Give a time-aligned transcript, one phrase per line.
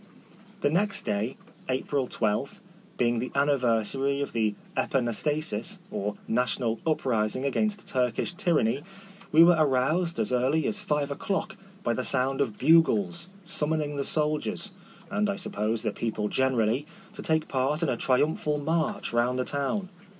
[0.61, 1.37] The next day
[1.69, 2.59] (April 12)
[2.97, 8.81] being the anniversary of the Epanastasis, or national "uprising" against Turk ish tyranny,
[9.31, 14.03] we were aroused as early as five o'clock by the sound of bugles, summoning the
[14.03, 14.71] soldiers,
[15.11, 19.45] and, I suppose, the people generally, to take part in a triumphal march round the
[19.45, 19.89] town.